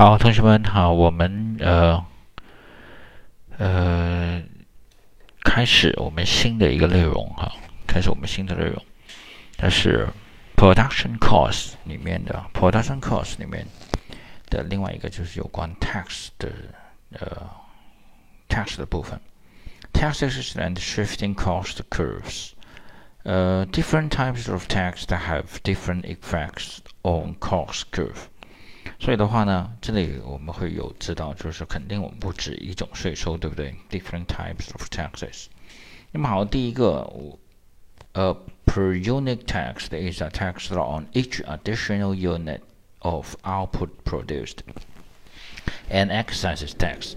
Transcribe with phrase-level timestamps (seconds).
[0.00, 2.04] 好，同学们好，我们呃
[3.58, 4.42] 呃
[5.42, 7.50] 开始我们新的一个内容哈，
[7.86, 8.84] 开始我们新的内容，
[9.56, 10.08] 它是
[10.56, 13.66] production cost 里面的 production cost 里面
[14.50, 16.50] 的另外一个就是有关 tax 的
[17.12, 17.50] 呃
[18.48, 19.20] tax 的部分，
[19.92, 22.50] taxes and shifting cost curves。
[23.22, 28.28] 呃，different types of tax that have different effects on cost curve。
[28.99, 35.45] 所以的话呢，这里我们会有知道，就是肯定我们不止一种税收，对不对？Different types of taxes。
[36.11, 37.39] 那么好，第一个，我
[38.13, 42.59] 呃，per unit tax is a tax on each additional unit
[42.99, 44.57] of output produced.
[45.89, 47.13] An excise tax。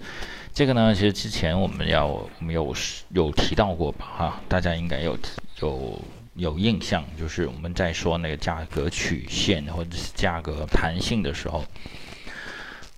[0.52, 2.74] 这个呢，其实之前我们要我们有
[3.10, 4.06] 有提到过吧？
[4.16, 5.18] 哈，大家应该有
[5.60, 6.00] 有。
[6.34, 11.64] 有印象，就是我们在说那个价格曲线或者是价格弹性的时候，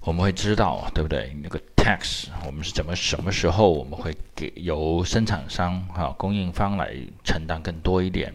[0.01, 1.37] 我们会知道，对不对？
[1.43, 8.33] 那个 tax 我们是怎么什么时候我们会给由生产商哈供应方来承担更多一点？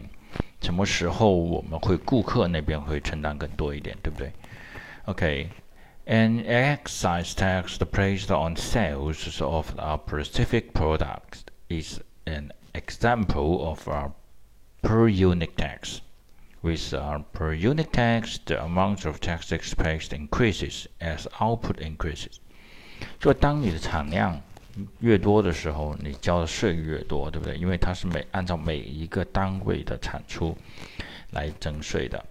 [0.60, 4.30] 什么时候我们会顾客那边会承担更多一点，对不对
[5.06, 14.12] ？OK，an excise tax the placed on sales of a specific products is an example of a
[14.81, 16.01] per unit tax.
[16.61, 22.39] With uh, per unit tax, the amount of tax expense increases as output increases.
[23.19, 24.41] 就当你的产量
[24.99, 27.57] 越多的时候，你交的税越多，对不对？
[27.57, 30.57] 因为它是每按照每一个单位的产出
[31.31, 32.25] 来征税的。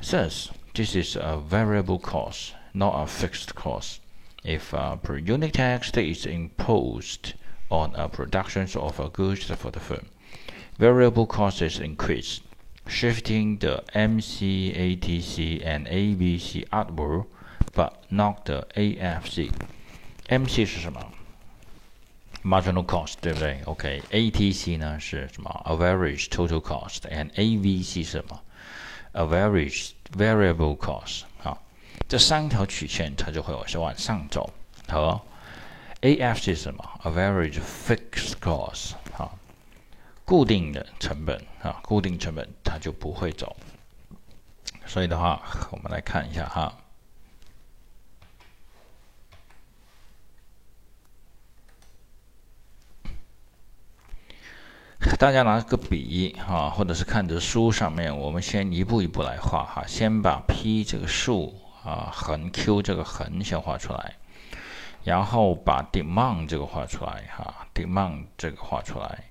[0.00, 3.96] Thus, this is a variable cost, not a fixed cost.
[4.44, 7.32] If a per unit tax is imposed
[7.68, 10.04] on a production of a goods for the firm,
[10.78, 12.40] variable costs increase,
[12.86, 17.24] shifting the MC, ATC, and ABC upward,
[17.74, 19.50] but not the AFC.
[20.28, 21.12] MC 是什么？
[22.44, 23.60] marginal cost，对不对？
[23.64, 25.50] OK，ATC、okay, 呢是什么？
[25.66, 28.40] average total cost，and AVC 是什么？
[29.14, 31.22] average variable cost。
[31.38, 31.62] 好，
[32.08, 34.52] 这三条曲线它就会往往上走。
[34.88, 35.26] 好，
[36.02, 37.00] AFC 是什么？
[37.04, 38.92] average fixed cost。
[40.31, 43.53] 固定的成本啊，固定成本它就不会走。
[44.85, 46.73] 所以的话，我们来看一下哈。
[55.19, 59.83] 大家拿个笔哈，或者是看着书上面，我们先一步一步来画哈。
[59.85, 64.15] 先把 P 这个数啊，横 Q 这个横先画出来，
[65.03, 69.25] 然后把 demand 这个画出来哈，demand 这个画出来。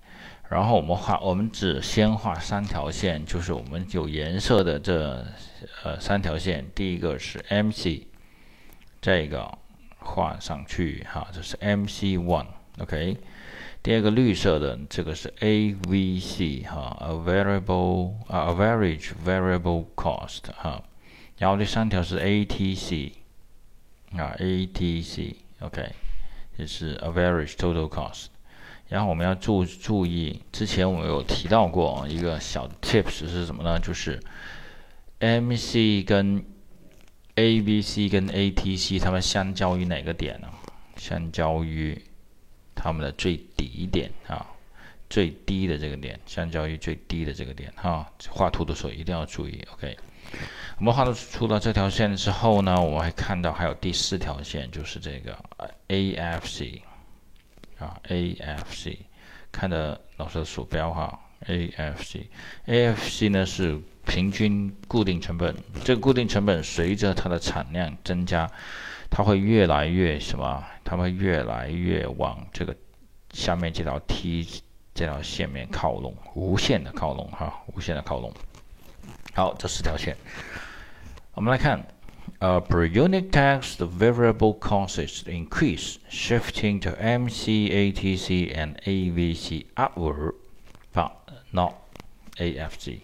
[0.50, 5.24] 然后我们画，我们只先画三条线，就是我们有颜色的这
[5.84, 6.66] 呃三条线。
[6.74, 8.02] 第一个是 MC，
[9.00, 9.56] 这个
[10.00, 13.16] 画上去哈，这是 MC one，OK。
[13.80, 20.82] 第二个绿色的这个是 AVC 哈，a variable 啊，average variable cost 哈。
[21.38, 23.12] 然后第三条是 ATC
[24.16, 25.92] 啊，ATC，OK，
[26.58, 28.26] 这是 average total cost。
[28.90, 33.78] 然后我们要注注意，之前我们有提到过一个小 tips 是什么呢？
[33.78, 34.18] 就是
[35.20, 36.44] MC 跟
[37.36, 40.48] ABC 跟 ATC 它们相交于哪个点呢？
[40.96, 41.96] 相交于
[42.74, 44.44] 它们的最底点啊，
[45.08, 48.04] 最低的这个点，相交于最低的这个点哈。
[48.28, 49.96] 画图的时候一定要注意，OK。
[50.78, 55.38] 我们画出了这条线之后呢，我们还看到还有第四条线，就是这个
[55.86, 56.80] AFC。
[57.80, 58.98] 啊，A F C，
[59.50, 68.50] 看的老师的鼠标哈，A F C，A F C 呢是平均固定成本，这个固定成本随着它的产量增加，
[69.10, 70.62] 它会越来越什么？
[70.84, 72.76] 它会越来越往这个
[73.32, 78.32] 下面这条 T 这条线面靠拢，无限的靠拢哈，无限的靠拢。
[79.32, 80.16] 好，这四条线，
[81.32, 81.80] 我们来看。
[82.41, 90.33] Uh, per unit tax, the variable costs increase, shifting to MC, ATC, and AVC upward,
[90.93, 91.11] but
[91.51, 91.75] not
[92.37, 92.99] AFC.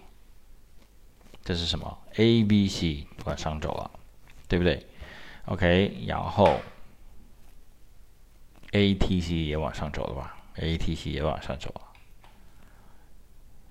[1.44, 1.98] 这是什么？
[2.16, 3.90] ABC 往上走了，
[4.48, 4.86] 对不对？
[5.46, 6.60] OK，然后
[8.72, 10.38] ATC 也往上走了吧？
[10.58, 11.74] ATC 也往上走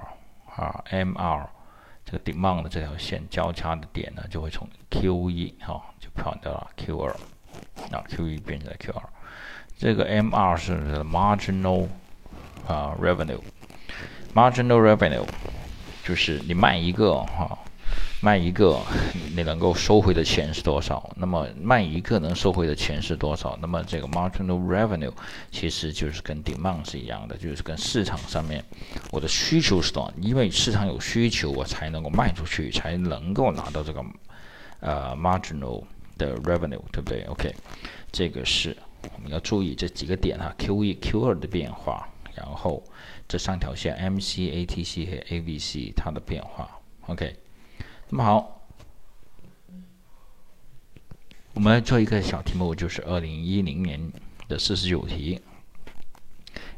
[0.56, 1.48] 啊 MR
[2.06, 7.12] 这个 demand 的这条线交叉的点呢，就会从 Q 一哈就跑到了 Q 二，
[7.92, 9.10] 啊 Q 一变成了 Q 二。
[9.78, 11.88] 这个 MR 是 marginal。
[12.68, 15.26] 啊，revenue，marginal revenue，
[16.04, 17.58] 就是你卖一个哈，
[18.22, 18.80] 卖一个，
[19.36, 21.10] 你能够收回的钱是多少？
[21.16, 23.58] 那么卖一个能收回的钱是多少？
[23.62, 25.12] 那么这个 marginal revenue
[25.52, 28.64] 其实就是跟 demand 是一样的，就是跟市场上面
[29.12, 30.14] 我的需求是多少？
[30.22, 34.04] 因为市场有需求，我才能够卖出去，才能够拿到这个
[34.80, 35.84] 呃 marginal
[36.18, 37.56] 的 revenue，对不对？OK，
[38.12, 38.76] 这个是
[39.16, 42.08] 我们要注意这几个点哈，Q 一、Q 二的变化。
[42.36, 42.82] 然后
[43.28, 46.70] 这三条线 MC、ATC 和 AVC 它的变化
[47.08, 47.36] ，OK。
[48.12, 48.62] 那么好，
[51.54, 54.12] 我们来做一个小题目，就是二零一零年
[54.48, 55.40] 的四十九题。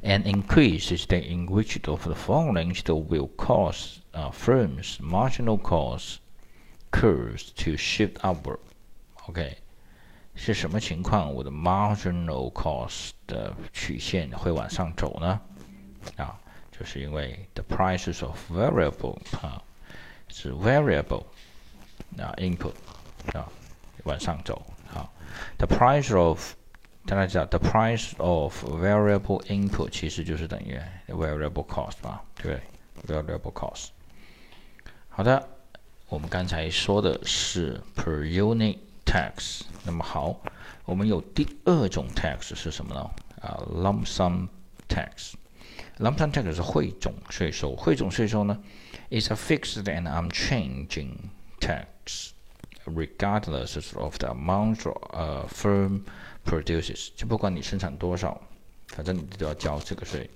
[0.03, 6.17] An increase is the in which of the following will cause uh, firms marginal cost
[6.91, 8.59] curves to shift upward.
[9.27, 9.55] OK，
[10.35, 11.33] 是什么情况？
[11.33, 15.39] 我的 marginal cost 的曲线会往上走呢？
[16.17, 16.37] 啊，
[16.77, 19.63] 就是因为 the prices of variable 啊
[20.31, 21.23] 是 variable
[22.17, 22.73] 啊 input
[23.33, 23.47] 啊
[24.03, 25.07] 往上走啊
[25.57, 26.53] ，the price of
[27.05, 32.59] 大家知道 the price of variable input 其实就是等于 variable cost 嘛，对
[32.95, 33.89] 不对？variable cost。
[35.09, 35.47] 好的，
[36.07, 40.39] 我们刚才说的是 per unit tax，那么好，
[40.85, 43.01] 我们有第二种 tax 是什么呢？
[43.41, 44.47] 啊，lump sum
[44.87, 45.33] tax。
[45.97, 48.57] lump sum tax 是汇总税收，汇总税收呢
[49.10, 52.32] ，is a fixed and unchanging tax
[52.86, 56.04] regardless of the amount a firm
[56.44, 57.10] produces。
[57.16, 58.40] 就不管你生产多少，
[58.88, 60.30] 反正你都要交这个税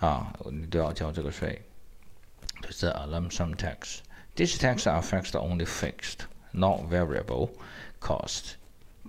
[0.00, 1.60] 啊，你都要交这个税。
[2.60, 3.98] 这是 a lump sum tax.
[4.34, 7.50] This tax affects only fixed, not variable
[8.00, 8.56] cost.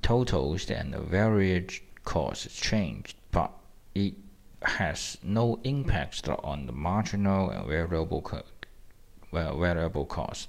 [0.02, 3.50] Totals and varied costs change, but
[3.94, 4.14] it
[4.62, 8.44] has no impact on the marginal and variable co
[9.34, 10.48] variable costs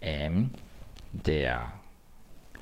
[0.00, 0.50] and
[1.24, 1.60] their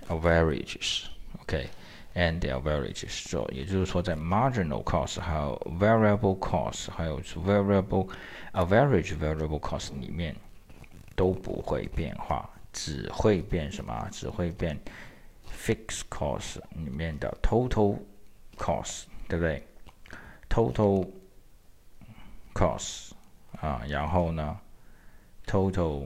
[0.09, 1.09] averages.
[1.43, 1.69] Okay,
[2.15, 3.11] and their averages.
[3.11, 8.09] So 也就是说，在 marginal cost 还有 variable cost 还有 variable
[8.53, 10.35] average variable cost 里面
[11.15, 14.09] 都不会变化，只会变什么？
[14.11, 14.81] 只会变
[15.51, 17.99] fixed cost 里面的 total
[18.57, 19.67] cost，对不对？
[20.49, 21.09] total
[22.55, 23.11] cost
[23.61, 24.59] 啊，然后呢
[25.50, 26.06] ，total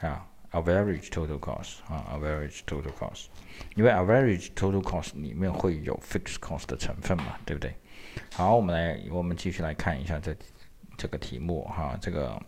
[0.00, 3.26] 啊，average total cost 啊，average total cost，
[3.74, 7.74] 因为 average total cost 里面会有 fixed cost 的成分嘛，对不对？
[8.32, 10.36] 好，我们来，我们继续来看一下这
[10.96, 12.40] 这个题目哈，这个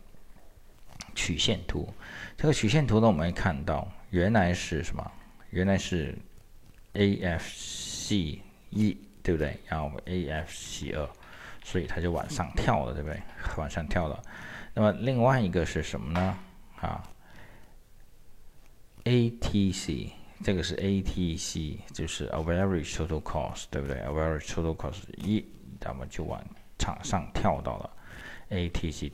[1.16, 1.92] 曲线图，
[2.36, 5.10] 这个曲线图呢，我们看到原来是什么？
[5.50, 6.16] 原来是
[6.92, 8.96] A F C 一。
[9.26, 9.58] 对不对？
[9.66, 11.04] 然后 A F C 二，
[11.66, 13.20] 所以它就往上跳了，对不对？
[13.56, 14.22] 往上跳了。
[14.72, 16.38] 那么另外一个是什么呢？
[16.80, 17.02] 啊
[19.02, 20.12] ，A T C，
[20.44, 25.44] 这个是 A T C，就是 Average Total Cost，对不对？Average Total Cost 一，
[25.80, 26.40] 那么就往
[26.78, 27.90] 场上跳到了
[28.50, 29.10] A T C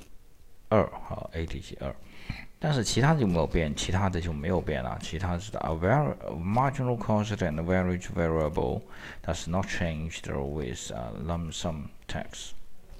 [0.68, 1.96] 二，好，A T C 二。
[2.61, 4.97] 但是其他的就没有变，其他的就没有变了。
[5.01, 8.81] 其他是 a var marginal cost and average variable
[9.23, 12.51] does not change with a lump sum tax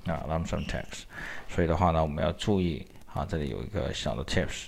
[0.06, 1.06] 啊 lump sum tax。
[1.50, 4.68] 所以的话呢，我们要注意啊，这里有一个小的 tips。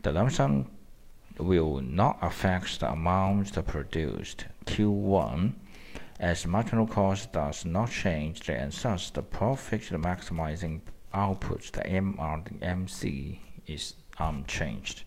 [0.00, 0.64] The lump sum
[1.36, 4.46] will not affect the amount produced.
[4.64, 5.52] Q1
[6.18, 10.80] as marginal cost does not change and thus the profit maximizing
[11.12, 14.97] output the MR 的 MC is unchanged。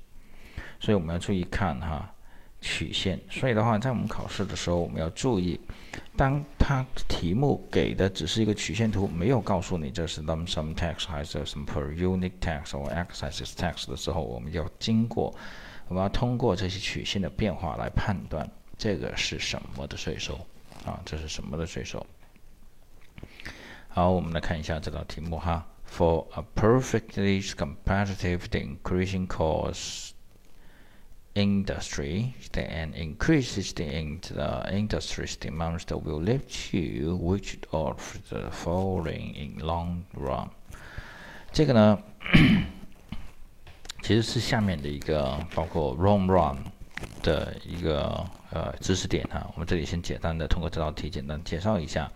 [0.78, 2.10] 所以我们要注意看哈
[2.60, 3.20] 曲线。
[3.30, 5.60] 所以的话，在我们考试的时候，我们要注意，
[6.16, 15.34] 当它题目给的只是一个曲线图，没有告诉你这是 lump sum tax 还是什么 per unit tax 或 excise tax 的时候，我们要经过，
[15.88, 18.48] 我们要通过这些曲线的变化来判断
[18.78, 20.34] 这个是什么的税收
[20.86, 22.06] 啊，这是什么的税收。
[23.88, 25.66] 好，我们来看一下这道题目哈。
[25.89, 30.13] For a perfectly competitive, the increasing cost
[31.35, 38.49] industry and increases the, in the industry's demand that will lead to which of the
[38.51, 40.49] following in long run？
[41.53, 41.99] 这个呢，
[44.01, 46.57] 其实是下面的一个包括 long run
[47.21, 49.49] 的一个呃知识点哈。
[49.53, 52.11] 我们这里先简单的通过这道题简单介绍一下。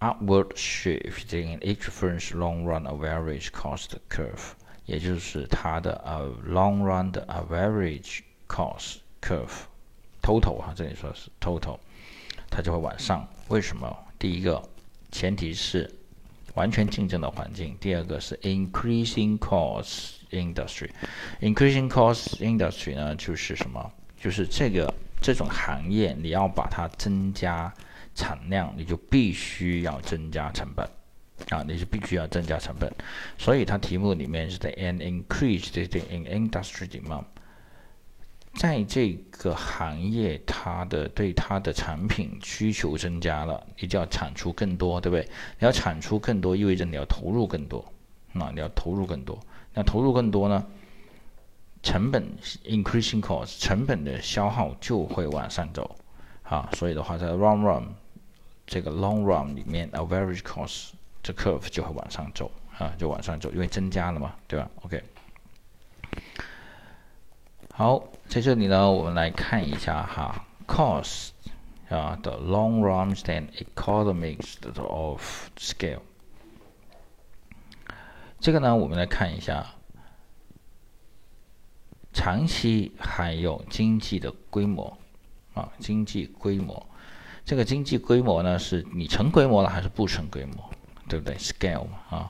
[0.00, 4.52] Upward shift in each firm's long run average cost curve，
[4.84, 11.78] 也就是它的呃 long run 的 average cost curve，total 哈，这里说是 total，
[12.50, 13.26] 它就会往上。
[13.48, 13.96] 为什么？
[14.18, 14.62] 第一个
[15.10, 15.90] 前提是
[16.54, 20.90] 完全竞争的环境，第二个是 increasing cost industry。
[21.40, 23.92] increasing cost industry 呢，就是什么？
[24.20, 27.72] 就是这个这种行业你要把它增加。
[28.16, 30.84] 产量你就必须要增加成本
[31.50, 32.90] 啊，你是必须要增加成本，
[33.36, 35.68] 所以它题目里面是的 an increase
[36.10, 37.24] in industry demand，
[38.54, 45.22] 在这个行业它的对它的产品需求增加了，你就要产出更多，对不对？
[45.58, 47.84] 你要产出更多，意味着你要投入更多，
[48.32, 49.38] 那你要投入更多，
[49.74, 50.66] 那投入更多呢？
[51.82, 52.26] 成本
[52.64, 55.94] increasing cost，成本的消耗就会往上走
[56.42, 57.84] 啊，所以的话在 long run。
[58.66, 60.90] 这个 long run 里面，average cost
[61.22, 65.02] 这 curve 就会往上走啊，就往上走，因为增加了嘛，对吧？OK。
[67.72, 71.30] 好，在这里呢，我们来看一下哈，cost
[71.88, 76.00] 啊，the long runs and economics of scale。
[78.40, 79.64] 这个呢，我们来看一下
[82.12, 84.98] 长期还有经济的规模
[85.54, 86.84] 啊，经济规模。
[87.46, 90.68] 这个经济规模呢，是你成规模了还是不成规模，
[91.08, 92.28] 对不对？Scale 啊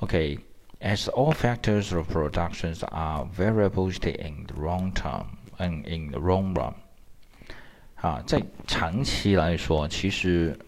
[0.00, 5.26] ，OK，as all factors of productions are variable in the long term
[5.58, 6.74] and in the long run，
[7.94, 10.58] 啊，在长期来说，其实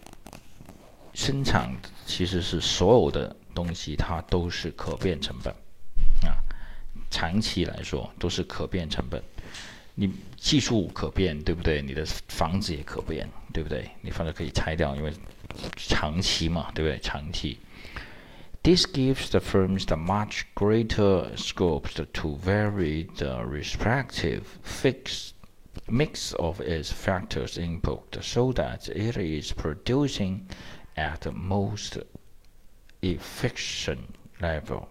[1.13, 1.69] 生产
[2.07, 5.53] 其实是所有的东西它都是可变成本，
[6.25, 6.39] 啊，
[7.11, 9.21] 长期来说都是可变成本。
[9.96, 11.82] 你技术可变，对不对？
[11.82, 13.90] 你的房子也可变，对不对？
[14.02, 15.12] 你房子可以拆掉，因为
[15.76, 17.00] 长期嘛，对不对？
[17.00, 17.58] 长期。
[18.64, 25.32] This gives the firms the much greater scope to vary the respective fixed
[25.88, 30.42] mix of its factors input so that it is producing
[30.96, 32.02] at the most
[33.02, 34.00] efficient
[34.42, 34.88] level。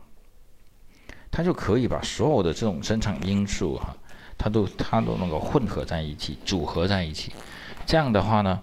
[1.31, 3.95] 它就可以把所有的这种生产因素哈。
[4.44, 7.32] 它都它都能够混合在一起，组合在一起，
[7.86, 8.60] 这样的话呢，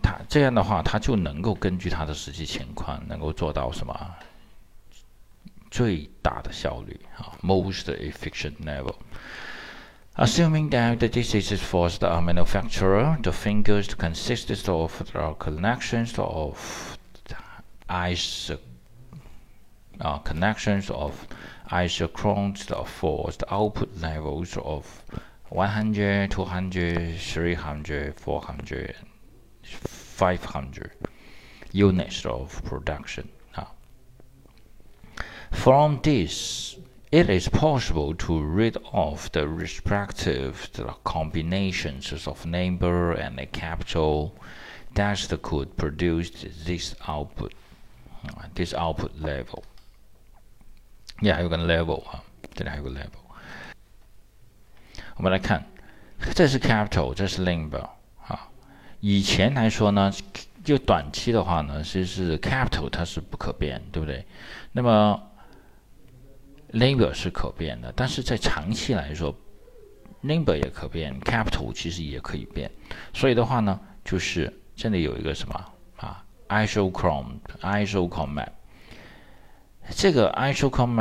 [0.00, 4.14] 它这样的话，它就能够根据它的实际情况，能够做到什么
[5.68, 8.94] 最大的效率啊，most efficient level。
[10.14, 16.56] Assuming that this is for the manufacturer, the fingers consist of the connections of
[17.88, 18.52] ice,
[19.98, 21.12] uh, connections of
[21.70, 25.04] isochrones for the output levels of
[25.50, 28.94] 100, 200, 300, 400,
[29.62, 30.92] 500
[31.72, 33.28] units of production.
[33.56, 33.72] Now,
[35.50, 36.76] from this,
[37.12, 44.34] it is possible to read off the respective the combinations of number and the capital
[44.94, 46.30] that could produce
[46.64, 47.54] this output,
[48.28, 49.64] uh, this output level.
[51.20, 52.22] 也还有个 level 啊，
[52.54, 53.20] 这里还有个 level。
[55.16, 55.64] 我们来看，
[56.34, 57.88] 这是 capital，这是 labor
[58.26, 58.48] 啊。
[59.00, 60.12] 以前来说呢，
[60.64, 64.24] 就短期的话呢，其实是 capital 它是不可变，对不对？
[64.72, 65.20] 那么
[66.72, 69.34] labor 是可变的，但是在长期来说
[70.22, 72.70] ，labor 也可变，capital 其实也可以变。
[73.12, 78.24] 所以的话呢，就是这里有一个什么啊 i s o c h r o m e i s o c h r
[78.24, 78.48] o m e
[79.90, 80.96] 这个 i s o c h r o m e